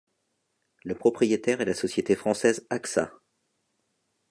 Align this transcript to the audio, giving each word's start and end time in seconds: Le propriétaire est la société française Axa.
Le 0.83 0.95
propriétaire 0.95 1.61
est 1.61 1.65
la 1.65 1.75
société 1.75 2.15
française 2.15 2.65
Axa. 2.71 3.13